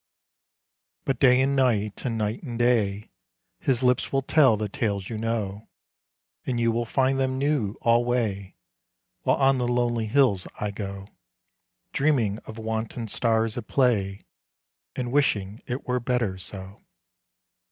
But 1.05 1.19
day 1.19 1.39
and 1.41 1.55
night 1.55 2.05
and 2.05 2.17
night 2.17 2.41
and 2.41 2.57
day 2.57 3.11
His 3.59 3.83
lips 3.83 4.11
will 4.11 4.23
tell 4.23 4.57
the 4.57 4.67
tales 4.67 5.09
you 5.09 5.17
know, 5.19 5.69
And 6.43 6.59
you 6.59 6.71
will 6.71 6.85
find 6.85 7.19
them 7.19 7.37
new 7.37 7.75
alway 7.83 8.55
While 9.21 9.35
on 9.37 9.59
the 9.59 9.67
lonely 9.67 10.07
hills 10.07 10.47
I 10.59 10.71
go 10.71 11.07
Dreaming 11.93 12.39
of 12.47 12.57
wanton 12.57 13.09
stars 13.09 13.59
at 13.59 13.67
play, 13.67 14.25
And 14.95 15.11
wishing 15.11 15.61
it 15.67 15.87
were 15.87 15.99
better 15.99 16.39
so. 16.39 16.81